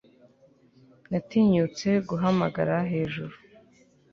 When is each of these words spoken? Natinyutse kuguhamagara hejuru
Natinyutse 1.09 1.87
kuguhamagara 2.05 2.75
hejuru 2.91 3.35